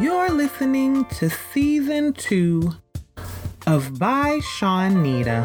[0.00, 2.76] You're listening to season two
[3.66, 5.42] of By Shawnita.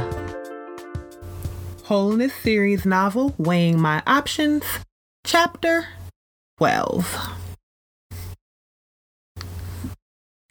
[1.86, 4.64] Wholeness series novel Weighing My Options,
[5.26, 5.88] chapter
[6.58, 7.32] 12.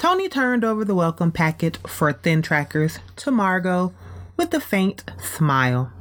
[0.00, 3.94] Tony turned over the welcome packet for thin trackers to Margot
[4.36, 5.92] with a faint smile.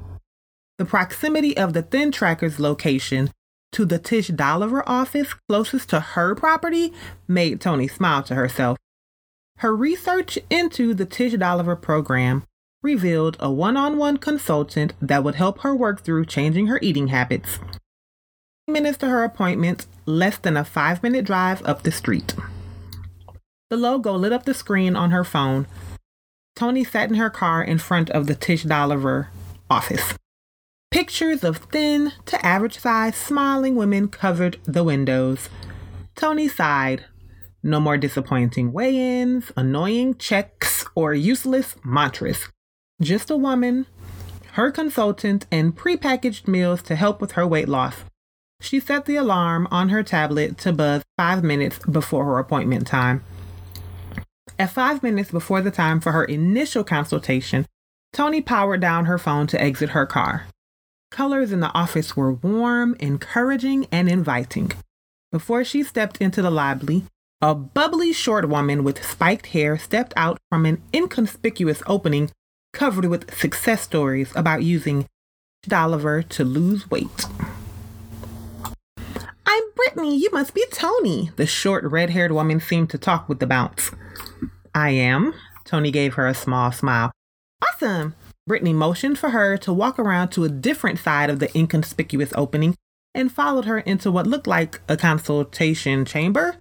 [0.80, 3.30] The proximity of the thin tracker's location
[3.72, 6.94] to the Tish Dolliver office closest to her property
[7.28, 8.78] made Tony smile to herself.
[9.58, 12.44] Her research into the Tish Dolliver program
[12.82, 17.08] revealed a one on one consultant that would help her work through changing her eating
[17.08, 17.60] habits.
[18.68, 22.34] Minutes to her appointment, less than a five minute drive up the street.
[23.70, 25.68] The logo lit up the screen on her phone.
[26.56, 29.28] Tony sat in her car in front of the Tish Dolliver
[29.70, 30.16] office.
[30.92, 35.48] Pictures of thin to average size smiling women covered the windows.
[36.18, 37.06] Tony sighed.
[37.64, 42.50] No more disappointing weigh ins, annoying checks, or useless mantras.
[43.02, 43.86] Just a woman,
[44.54, 48.04] her consultant, and prepackaged meals to help with her weight loss.
[48.60, 53.24] She set the alarm on her tablet to buzz five minutes before her appointment time.
[54.60, 57.66] At five minutes before the time for her initial consultation,
[58.12, 60.48] Tony powered down her phone to exit her car.
[61.12, 64.72] Colors in the office were warm, encouraging, and inviting.
[65.30, 67.04] Before she stepped into the lobby,
[67.42, 72.32] a bubbly short woman with spiked hair stepped out from an inconspicuous opening
[72.72, 75.06] covered with success stories about using
[75.68, 77.26] Dolliver to lose weight.
[79.46, 80.16] I'm Brittany.
[80.16, 81.32] You must be Tony.
[81.36, 83.92] The short, red haired woman seemed to talk with the bounce.
[84.74, 85.34] I am.
[85.66, 87.12] Tony gave her a small smile.
[87.62, 88.16] Awesome.
[88.52, 92.76] Brittany motioned for her to walk around to a different side of the inconspicuous opening
[93.16, 96.58] and followed her into what looked like a consultation chamber.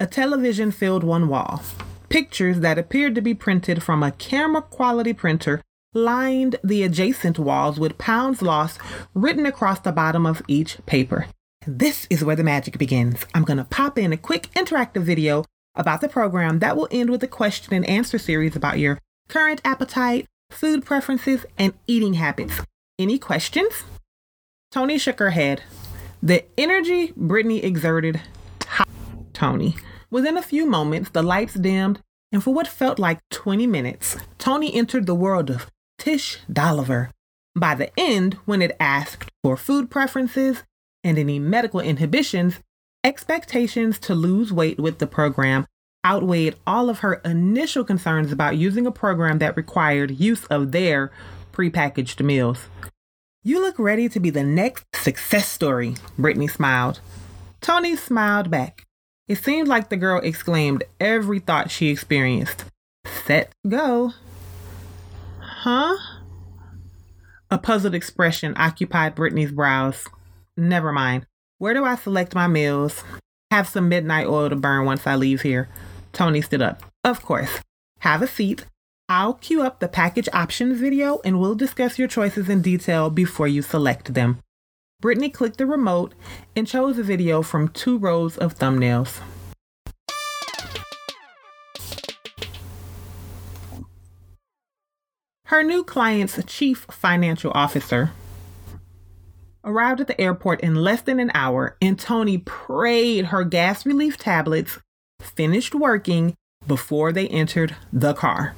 [0.00, 1.62] A television filled one wall.
[2.08, 5.60] Pictures that appeared to be printed from a camera quality printer
[5.92, 8.80] lined the adjacent walls with pounds lost
[9.12, 11.26] written across the bottom of each paper.
[11.66, 13.26] This is where the magic begins.
[13.34, 17.10] I'm going to pop in a quick interactive video about the program that will end
[17.10, 22.60] with a question and answer series about your current appetite, food preferences, and eating habits.
[22.98, 23.84] Any questions?
[24.70, 25.62] Tony shook her head.
[26.22, 28.20] The energy Brittany exerted
[29.32, 29.74] Tony.
[30.10, 34.72] Within a few moments, the lights dimmed, and for what felt like 20 minutes, Tony
[34.74, 37.10] entered the world of Tish Dolliver.
[37.54, 40.62] By the end, when it asked for food preferences
[41.04, 42.60] and any medical inhibitions,
[43.04, 45.66] expectations to lose weight with the program
[46.04, 51.12] outweighed all of her initial concerns about using a program that required use of their
[51.52, 52.66] prepackaged meals.
[53.44, 57.00] You look ready to be the next success story, Brittany smiled.
[57.60, 58.86] Tony smiled back.
[59.28, 62.64] It seemed like the girl exclaimed every thought she experienced.
[63.24, 64.12] Set, go.
[65.40, 65.96] Huh?
[67.50, 70.06] A puzzled expression occupied Brittany's brows.
[70.56, 71.26] Never mind.
[71.58, 73.04] Where do I select my meals?
[73.50, 75.68] Have some midnight oil to burn once I leave here.
[76.12, 76.82] Tony stood up.
[77.04, 77.60] Of course.
[78.00, 78.66] Have a seat.
[79.08, 83.48] I'll queue up the package options video and we'll discuss your choices in detail before
[83.48, 84.38] you select them.
[85.00, 86.14] Brittany clicked the remote
[86.54, 89.20] and chose a video from two rows of thumbnails.
[95.46, 98.12] Her new client's chief financial officer
[99.64, 104.16] arrived at the airport in less than an hour, and Tony prayed her gas relief
[104.16, 104.78] tablets
[105.22, 106.34] finished working
[106.66, 108.54] before they entered the car.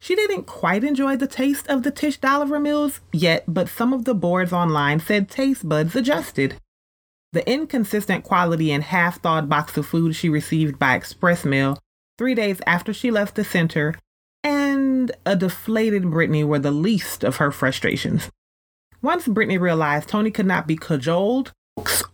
[0.00, 4.04] She didn't quite enjoy the taste of the Tish Dolliver meals yet, but some of
[4.04, 6.56] the boards online said taste buds adjusted.
[7.32, 11.78] The inconsistent quality and half thawed box of food she received by express mail
[12.18, 13.94] three days after she left the center
[14.44, 18.30] and a deflated Brittany were the least of her frustrations.
[19.02, 21.52] Once Brittany realized Tony could not be cajoled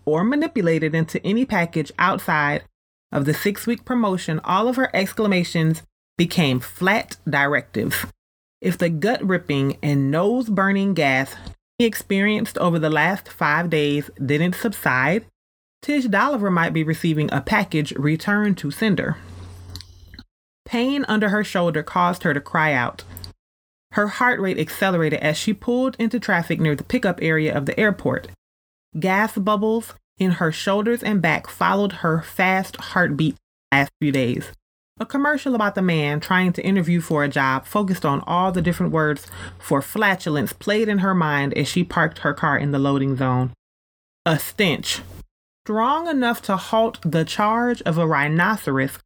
[0.04, 2.64] or manipulated into any package outside
[3.12, 5.82] of the six week promotion, all of her exclamations
[6.16, 8.06] became flat directives.
[8.60, 11.34] If the gut ripping and nose burning gas
[11.78, 15.26] he experienced over the last five days didn't subside,
[15.82, 19.16] Tish Dolliver might be receiving a package returned to sender.
[20.64, 23.02] Pain under her shoulder caused her to cry out.
[23.92, 27.78] Her heart rate accelerated as she pulled into traffic near the pickup area of the
[27.78, 28.28] airport.
[28.98, 33.36] Gas bubbles in her shoulders and back followed her fast heartbeat
[33.72, 34.52] last few days.
[35.00, 38.62] A commercial about the man trying to interview for a job focused on all the
[38.62, 39.26] different words
[39.58, 43.52] for flatulence played in her mind as she parked her car in the loading zone.
[44.24, 45.00] A stench,
[45.64, 48.98] strong enough to halt the charge of a rhinoceros,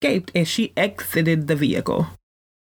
[0.00, 2.08] escaped as she exited the vehicle.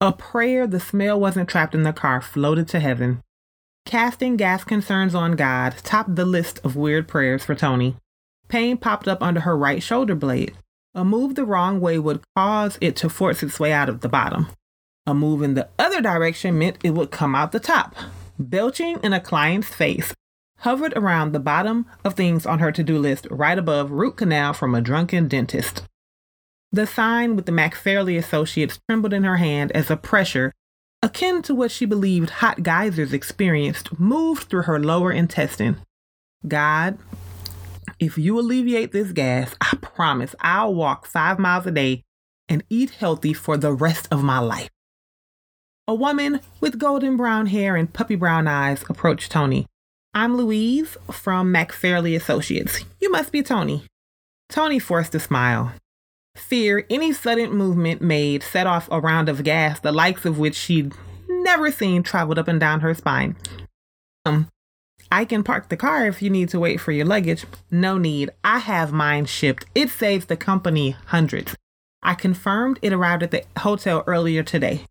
[0.00, 3.22] A prayer the smell wasn't trapped in the car floated to heaven.
[3.86, 7.94] Casting gas concerns on God topped the list of weird prayers for Tony.
[8.48, 10.56] Pain popped up under her right shoulder blade.
[10.92, 14.08] A move the wrong way would cause it to force its way out of the
[14.08, 14.48] bottom.
[15.06, 17.94] A move in the other direction meant it would come out the top.
[18.40, 20.12] Belching in a client's face
[20.58, 24.52] hovered around the bottom of things on her to do list right above root canal
[24.52, 25.84] from a drunken dentist.
[26.72, 30.52] The sign with the MacFarley Associates trembled in her hand as a pressure,
[31.06, 35.76] akin to what she believed hot geysers experienced, moved through her lower intestine.
[36.46, 36.98] God,
[38.00, 42.02] if you alleviate this gas, I promise I'll walk five miles a day
[42.48, 44.68] and eat healthy for the rest of my life.
[45.86, 49.66] A woman with golden brown hair and puppy brown eyes approached Tony.
[50.12, 52.84] I'm Louise from MacFarley Associates.
[53.00, 53.84] You must be Tony.
[54.48, 55.72] Tony forced a smile.
[56.36, 60.54] Fear any sudden movement made set off a round of gas, the likes of which
[60.54, 60.92] she'd
[61.28, 63.36] never seen traveled up and down her spine.
[64.24, 64.48] Um,
[65.10, 67.46] I can park the car if you need to wait for your luggage.
[67.70, 68.30] No need.
[68.44, 69.64] I have mine shipped.
[69.74, 71.56] It saves the company hundreds.
[72.02, 74.84] I confirmed it arrived at the hotel earlier today.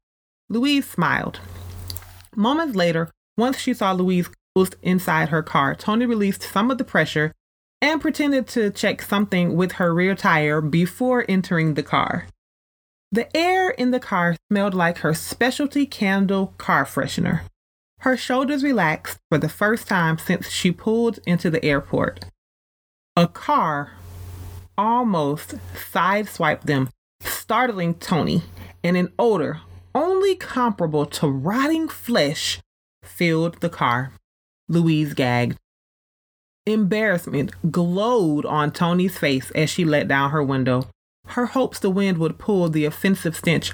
[0.50, 1.40] Louise smiled.
[2.36, 6.84] Moments later, once she saw Louise closed inside her car, Tony released some of the
[6.84, 7.32] pressure
[7.82, 12.28] and pretended to check something with her rear tire before entering the car.
[13.12, 17.42] The air in the car smelled like her specialty candle car freshener.
[18.00, 22.26] Her shoulders relaxed for the first time since she pulled into the airport.
[23.16, 23.94] A car
[24.78, 25.56] almost
[25.94, 26.90] sideswiped them,
[27.22, 28.44] startling Tony,
[28.84, 29.62] and an odor
[29.96, 32.60] only comparable to rotting flesh
[33.04, 34.12] filled the car.
[34.68, 35.58] Louise gagged.
[36.66, 40.90] Embarrassment glowed on Tony's face as she let down her window.
[41.28, 43.74] Her hopes the wind would pull the offensive stench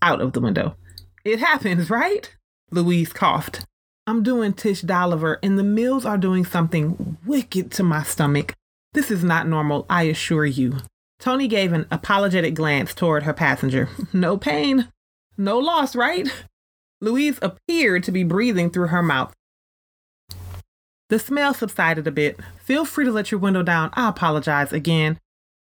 [0.00, 0.76] out of the window.
[1.24, 2.34] It happens, right?
[2.70, 3.64] Louise coughed.
[4.06, 8.54] I'm doing Tish Dolliver, and the meals are doing something wicked to my stomach.
[8.92, 10.76] This is not normal, I assure you.
[11.18, 13.88] Tony gave an apologetic glance toward her passenger.
[14.12, 14.88] No pain,
[15.36, 16.28] no loss, right?
[17.00, 19.34] Louise appeared to be breathing through her mouth.
[21.08, 22.40] The smell subsided a bit.
[22.58, 23.90] Feel free to let your window down.
[23.94, 25.20] I apologize again.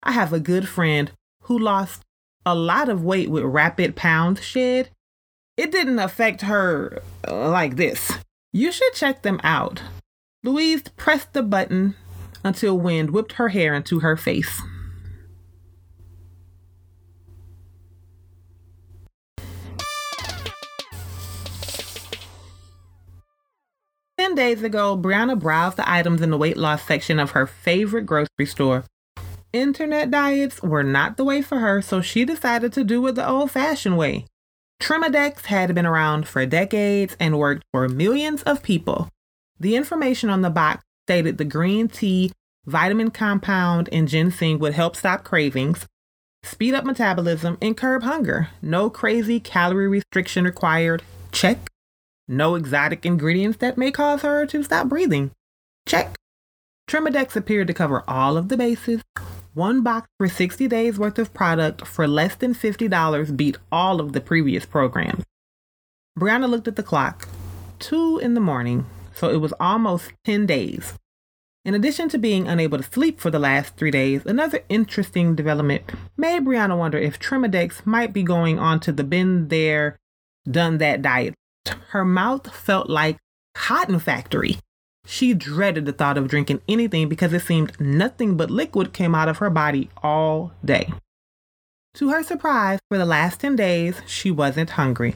[0.04, 1.12] I have a good friend
[1.44, 2.02] who lost
[2.46, 4.90] a lot of weight with rapid pound shed.
[5.58, 8.12] It didn't affect her uh, like this.
[8.52, 9.82] You should check them out.
[10.44, 11.96] Louise pressed the button
[12.44, 14.62] until wind whipped her hair into her face.
[24.32, 28.06] 10 days ago, Brianna browsed the items in the weight loss section of her favorite
[28.06, 28.86] grocery store.
[29.52, 33.28] Internet diets were not the way for her, so she decided to do it the
[33.28, 34.26] old fashioned way.
[34.82, 39.10] Trimadex had been around for decades and worked for millions of people.
[39.60, 42.32] The information on the box stated the green tea,
[42.66, 45.88] vitamin compound, and ginseng would help stop cravings,
[46.44, 48.48] speed up metabolism, and curb hunger.
[48.62, 51.04] No crazy calorie restriction required.
[51.34, 51.71] Check.
[52.32, 55.32] No exotic ingredients that may cause her to stop breathing.
[55.86, 56.16] Check.
[56.90, 59.02] Trimadex appeared to cover all of the bases.
[59.54, 64.14] One box for 60 days worth of product for less than $50 beat all of
[64.14, 65.26] the previous programs.
[66.18, 67.28] Brianna looked at the clock.
[67.80, 70.94] Two in the morning, so it was almost 10 days.
[71.66, 75.84] In addition to being unable to sleep for the last three days, another interesting development
[76.16, 80.00] made Brianna wonder if Trimadex might be going on to the been there,
[80.50, 81.36] done that diet
[81.90, 83.18] her mouth felt like
[83.54, 84.58] cotton factory.
[85.06, 89.30] She dreaded the thought of drinking anything because it seemed nothing but liquid came out
[89.30, 90.94] of her body all day.
[91.96, 95.16] To her surprise, for the last 10 days, she wasn't hungry.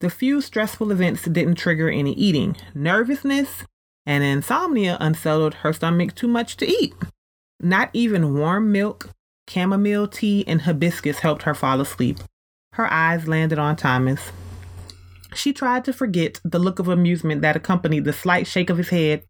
[0.00, 2.56] The few stressful events didn't trigger any eating.
[2.74, 3.64] Nervousness
[4.06, 6.94] and insomnia unsettled her stomach too much to eat.
[7.60, 9.10] Not even warm milk,
[9.48, 12.18] chamomile tea, and hibiscus helped her fall asleep.
[12.72, 14.32] Her eyes landed on Thomas.
[15.34, 18.90] She tried to forget the look of amusement that accompanied the slight shake of his
[18.90, 19.24] head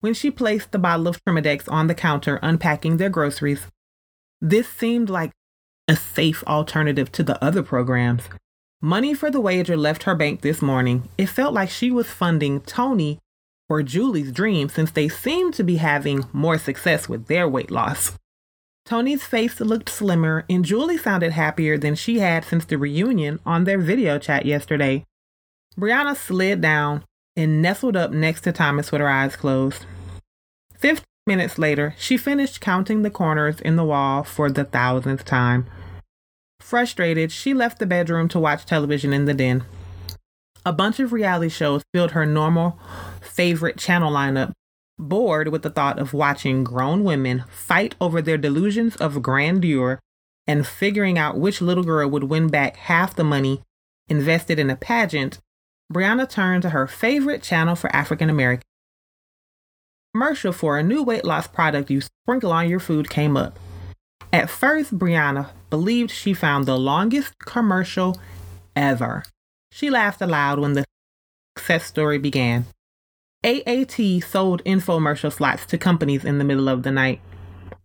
[0.00, 3.66] when she placed the bottle of Trimadex on the counter, unpacking their groceries.
[4.40, 5.32] This seemed like
[5.86, 8.22] a safe alternative to the other programs.
[8.80, 11.08] Money for the wager left her bank this morning.
[11.18, 13.18] It felt like she was funding Tony
[13.68, 18.18] or Julie's dream since they seemed to be having more success with their weight loss.
[18.86, 23.64] Tony's face looked slimmer, and Julie sounded happier than she had since the reunion on
[23.64, 25.04] their video chat yesterday.
[25.78, 27.04] Brianna slid down
[27.36, 29.86] and nestled up next to Thomas with her eyes closed.
[30.76, 35.66] Fifteen minutes later, she finished counting the corners in the wall for the thousandth time.
[36.60, 39.64] Frustrated, she left the bedroom to watch television in the den.
[40.66, 42.78] A bunch of reality shows filled her normal
[43.20, 44.52] favorite channel lineup,
[44.98, 49.98] bored with the thought of watching grown women fight over their delusions of grandeur
[50.46, 53.62] and figuring out which little girl would win back half the money
[54.08, 55.38] invested in a pageant,
[55.92, 58.64] Brianna turned to her favorite channel for African Americans.
[60.14, 63.58] Commercial for a new weight loss product you sprinkle on your food came up.
[64.32, 68.20] At first, Brianna believed she found the longest commercial
[68.76, 69.24] ever.
[69.72, 70.84] She laughed aloud when the
[71.56, 72.66] success story began.
[73.44, 77.20] AAT sold infomercial slots to companies in the middle of the night.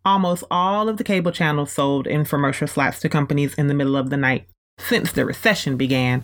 [0.04, 4.12] Almost all of the cable channels sold infomercial slots to companies in the middle of
[4.12, 4.48] the night
[4.78, 6.24] since the recession began.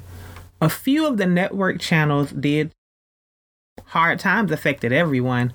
[0.62, 2.72] A few of the network channels did.
[3.86, 5.54] Hard times affected everyone.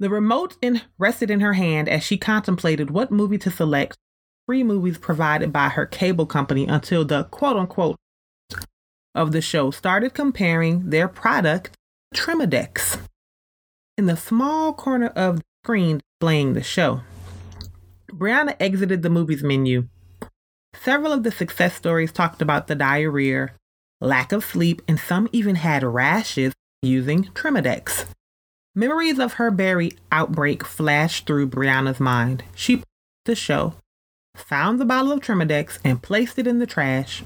[0.00, 3.96] The remote in, rested in her hand as she contemplated what movie to select.
[4.46, 7.96] Free movies provided by her cable company until the quote unquote
[9.14, 11.76] of the show started comparing their product,
[12.12, 12.98] Trimadex,
[13.96, 17.02] in the small corner of the screen displaying the show.
[18.10, 19.88] Brianna exited the movie's menu.
[20.82, 23.52] Several of the success stories talked about the diarrhea,
[24.00, 26.52] lack of sleep, and some even had rashes
[26.82, 28.06] using Trimadex.
[28.74, 32.42] Memories of her berry outbreak flashed through Brianna's mind.
[32.54, 32.82] She
[33.24, 33.74] the show,
[34.36, 37.22] found the bottle of Trimadex, and placed it in the trash.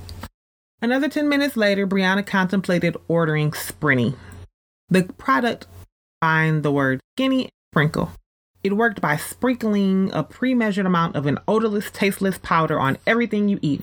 [0.80, 4.14] Another 10 minutes later, Brianna contemplated ordering Sprinny.
[4.88, 5.66] The product
[6.20, 8.12] find the word skinny sprinkle.
[8.68, 13.48] It worked by sprinkling a pre measured amount of an odorless, tasteless powder on everything
[13.48, 13.80] you eat.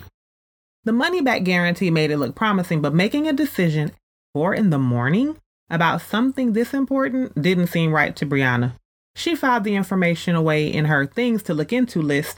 [0.84, 3.94] The money back guarantee made it look promising, but making a decision
[4.32, 5.38] four in the morning
[5.72, 8.74] about something this important didn't seem right to Brianna.
[9.15, 12.38] She filed the information away in her things to look into list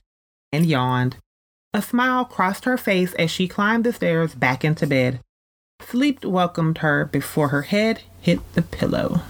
[0.53, 1.17] and yawned.
[1.73, 5.19] A smile crossed her face as she climbed the stairs back into bed.
[5.81, 9.23] Sleep welcomed her before her head hit the pillow.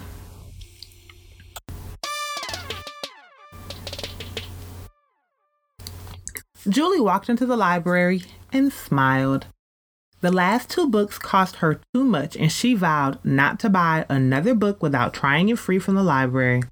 [6.68, 9.46] Julie walked into the library and smiled.
[10.20, 14.54] The last two books cost her too much, and she vowed not to buy another
[14.54, 16.62] book without trying it free from the library.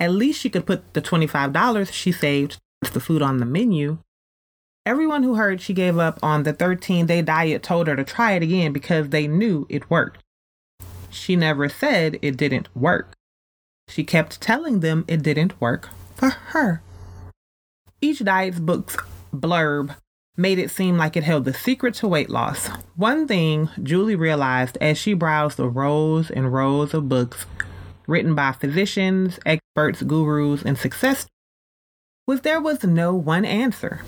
[0.00, 3.98] At least she could put the $25 she saved towards the food on the menu.
[4.84, 8.32] Everyone who heard she gave up on the 13 day diet told her to try
[8.32, 10.22] it again because they knew it worked.
[11.10, 13.12] She never said it didn't work.
[13.88, 16.82] She kept telling them it didn't work for her.
[18.00, 18.96] Each diet's book's
[19.34, 19.96] blurb
[20.36, 22.68] made it seem like it held the secret to weight loss.
[22.94, 27.44] One thing Julie realized as she browsed the rows and rows of books
[28.06, 31.26] written by physicians, experts, gurus, and success
[32.26, 34.02] was there was no one answer.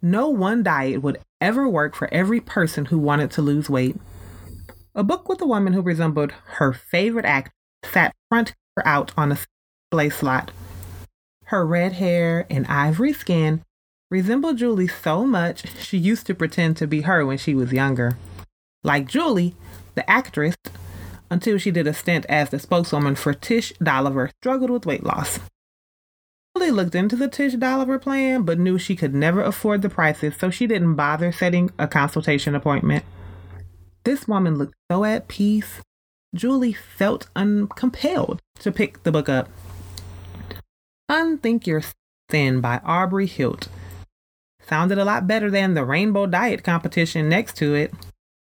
[0.00, 3.96] No one diet would ever work for every person who wanted to lose weight.
[4.94, 7.52] A book with a woman who resembled her favorite actor
[7.84, 9.38] sat front out on a
[9.90, 10.52] display slot.
[11.46, 13.62] Her red hair and ivory skin
[14.10, 18.18] resembled Julie so much she used to pretend to be her when she was younger.
[18.82, 19.54] Like Julie,
[19.94, 20.56] the actress,
[21.30, 25.38] until she did a stint as the spokeswoman for Tish Dolliver, struggled with weight loss.
[26.56, 30.34] Julie looked into the Tish Dolliver plan, but knew she could never afford the prices,
[30.36, 33.04] so she didn't bother setting a consultation appointment.
[34.04, 35.80] This woman looked so at peace.
[36.34, 39.48] Julie felt uncompelled to pick the book up.
[41.08, 41.82] Unthink Your
[42.28, 43.68] Thin by Aubrey Hilt
[44.66, 47.94] sounded a lot better than the Rainbow Diet competition next to it.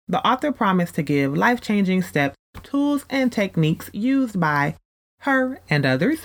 [0.09, 4.77] The author promised to give life changing steps, tools, and techniques used by
[5.21, 6.21] her and others.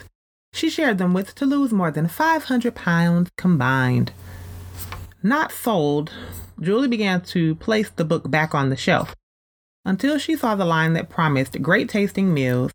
[0.51, 4.11] She shared them with to lose more than 500 pounds combined.
[5.23, 6.11] Not sold,
[6.59, 9.15] Julie began to place the book back on the shelf
[9.85, 12.73] until she saw the line that promised great tasting meals,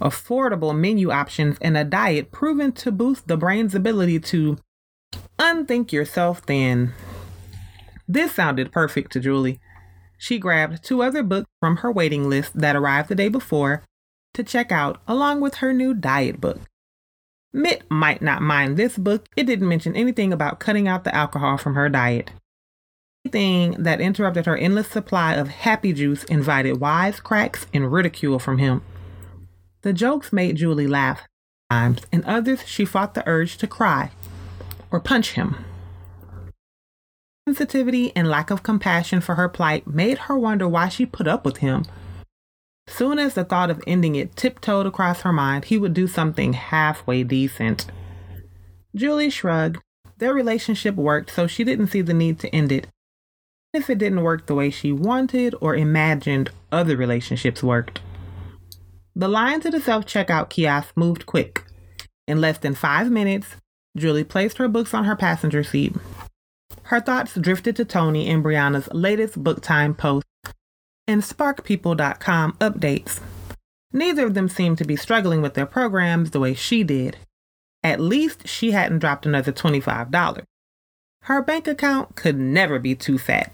[0.00, 4.58] affordable menu options, and a diet proven to boost the brain's ability to
[5.40, 6.92] Unthink yourself thin.
[8.06, 9.58] This sounded perfect to Julie.
[10.18, 13.82] She grabbed two other books from her waiting list that arrived the day before
[14.34, 16.60] to check out, along with her new diet book.
[17.52, 21.56] Mitt might not mind this book, it didn't mention anything about cutting out the alcohol
[21.56, 22.30] from her diet.
[23.24, 28.82] Anything that interrupted her endless supply of happy juice invited wisecracks and ridicule from him.
[29.82, 31.22] The jokes made Julie laugh
[31.70, 34.10] times, and others she fought the urge to cry
[34.90, 35.64] or punch him.
[37.48, 41.44] Sensitivity and lack of compassion for her plight made her wonder why she put up
[41.44, 41.84] with him.
[42.86, 46.52] Soon as the thought of ending it tiptoed across her mind, he would do something
[46.52, 47.86] halfway decent.
[48.94, 49.78] Julie shrugged.
[50.18, 52.88] Their relationship worked, so she didn't see the need to end it.
[53.72, 58.00] If it didn't work the way she wanted or imagined other relationships worked.
[59.20, 61.66] The line to the self checkout kiosk moved quick.
[62.26, 63.48] In less than five minutes,
[63.94, 65.94] Julie placed her books on her passenger seat.
[66.84, 70.24] Her thoughts drifted to Tony and Brianna's latest book time post
[71.06, 73.20] and SparkPeople.com updates.
[73.92, 77.18] Neither of them seemed to be struggling with their programs the way she did.
[77.82, 80.44] At least she hadn't dropped another $25.
[81.24, 83.52] Her bank account could never be too fat.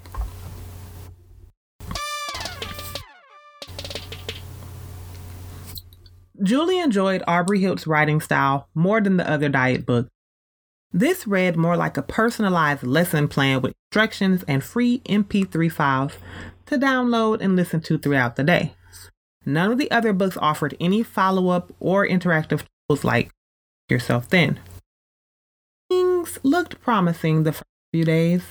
[6.43, 10.11] Julie enjoyed Aubrey Hilt's writing style more than the other diet books.
[10.93, 16.13] This read more like a personalized lesson plan with instructions and free MP3 files
[16.67, 18.75] to download and listen to throughout the day.
[19.45, 23.31] None of the other books offered any follow up or interactive tools like
[23.89, 24.59] Yourself Thin.
[25.89, 28.43] Things looked promising the first few days.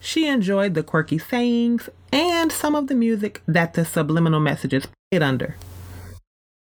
[0.00, 5.22] She enjoyed the quirky sayings and some of the music that the subliminal messages played
[5.22, 5.56] under.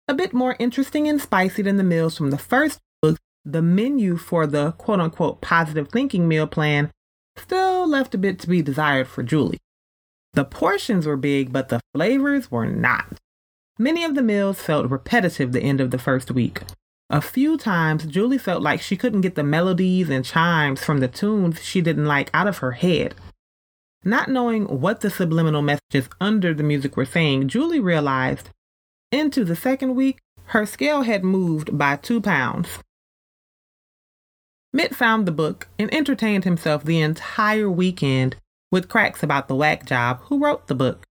[0.10, 4.16] A bit more interesting and spicy than the meals from the first book, the menu
[4.16, 6.92] for the quote unquote positive thinking meal plan
[7.36, 9.60] still left a bit to be desired for Julie.
[10.34, 13.18] The portions were big, but the flavors were not.
[13.78, 16.62] Many of the meals felt repetitive the end of the first week.
[17.10, 21.08] A few times, Julie felt like she couldn't get the melodies and chimes from the
[21.08, 23.14] tunes she didn't like out of her head.
[24.04, 28.50] Not knowing what the subliminal messages under the music were saying, Julie realized
[29.12, 32.80] into the second week, her scale had moved by two pounds.
[34.74, 38.36] Mitt found the book and entertained himself the entire weekend
[38.72, 41.06] with cracks about the whack job who wrote the book.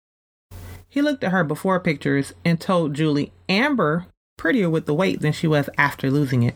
[0.88, 4.06] He looked at her before pictures and told Julie Amber
[4.38, 6.54] prettier with the weight than she was after losing it.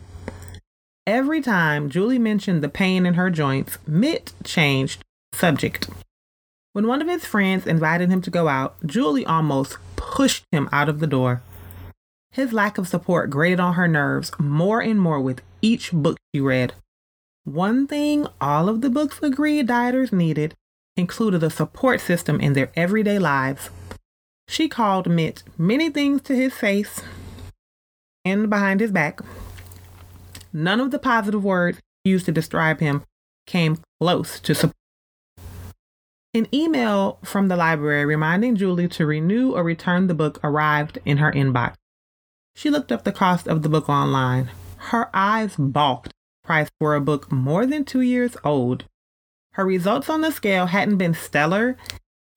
[1.05, 5.89] Every time Julie mentioned the pain in her joints, Mitt changed subject.
[6.73, 10.87] When one of his friends invited him to go out, Julie almost pushed him out
[10.87, 11.41] of the door.
[12.31, 16.39] His lack of support grated on her nerves more and more with each book she
[16.39, 16.73] read.
[17.43, 20.55] One thing all of the books agreed dieters needed
[20.95, 23.69] included a support system in their everyday lives.
[24.47, 27.01] She called Mitt many things to his face
[28.23, 29.19] and behind his back.
[30.53, 33.03] None of the positive words used to describe him
[33.45, 34.75] came close to support.
[36.33, 41.17] An email from the library reminding Julie to renew or return the book arrived in
[41.17, 41.73] her inbox.
[42.55, 44.49] She looked up the cost of the book online.
[44.77, 48.85] Her eyes balked price for a book more than two years old.
[49.53, 51.75] Her results on the scale hadn't been stellar,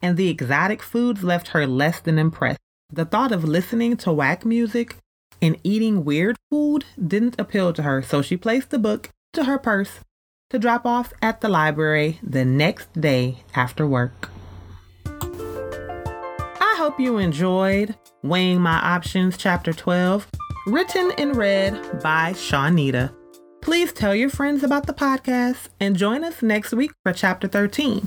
[0.02, 2.58] and the exotic foods left her less than impressed.
[2.92, 4.96] The thought of listening to whack music
[5.40, 9.58] and eating weird food didn't appeal to her, so she placed the book to her
[9.58, 10.00] purse
[10.50, 14.30] to drop off at the library the next day after work.
[16.60, 20.26] I hope you enjoyed Weighing My Options, Chapter 12,
[20.66, 23.14] written and read by Shawnita.
[23.62, 28.06] Please tell your friends about the podcast and join us next week for Chapter 13.